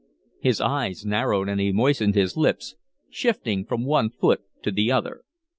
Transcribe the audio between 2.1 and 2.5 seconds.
his